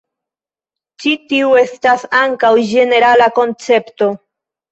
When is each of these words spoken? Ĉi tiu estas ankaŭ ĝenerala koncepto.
Ĉi 1.03 1.11
tiu 1.33 1.51
estas 1.63 2.07
ankaŭ 2.21 2.51
ĝenerala 2.71 3.27
koncepto. 3.39 4.09